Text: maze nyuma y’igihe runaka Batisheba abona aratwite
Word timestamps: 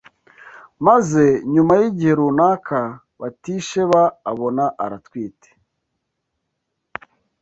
maze 0.87 1.23
nyuma 1.53 1.73
y’igihe 1.81 2.13
runaka 2.19 2.79
Batisheba 3.19 4.01
abona 4.31 4.63
aratwite 4.83 5.49